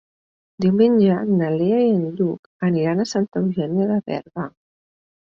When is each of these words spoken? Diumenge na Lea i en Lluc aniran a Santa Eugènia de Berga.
Diumenge 0.63 1.17
na 1.41 1.49
Lea 1.55 1.81
i 1.87 1.89
en 1.89 1.99
Lluc 2.21 2.49
aniran 2.69 3.03
a 3.03 3.05
Santa 3.11 3.43
Eugènia 3.43 3.87
de 3.91 3.99
Berga. 4.09 4.47